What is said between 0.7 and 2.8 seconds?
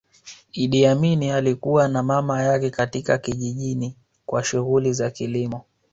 Amin alikua na mama yake